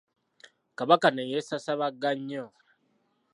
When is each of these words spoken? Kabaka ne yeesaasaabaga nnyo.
Kabaka 0.77 1.07
ne 1.11 1.23
yeesaasaabaga 1.31 2.11
nnyo. 2.17 2.45